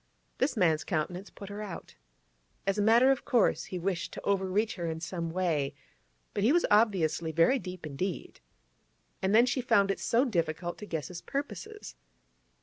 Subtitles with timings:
[0.39, 1.93] This man's countenance put her out.
[2.65, 5.75] As a matter of course, he wished to overreach her in some way,
[6.33, 8.39] but he was obviously very deep indeed.
[9.21, 11.93] And then she found it so difficult to guess his purposes.